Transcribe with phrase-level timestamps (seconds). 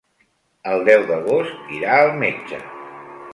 [0.71, 2.63] El deu d'agost irà al metge.